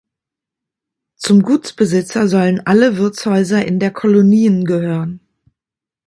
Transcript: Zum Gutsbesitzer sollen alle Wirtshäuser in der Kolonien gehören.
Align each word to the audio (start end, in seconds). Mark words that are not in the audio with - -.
Zum 1.17 1.43
Gutsbesitzer 1.43 2.27
sollen 2.27 2.65
alle 2.65 2.97
Wirtshäuser 2.97 3.63
in 3.63 3.77
der 3.79 3.91
Kolonien 3.91 4.65
gehören. 4.65 5.19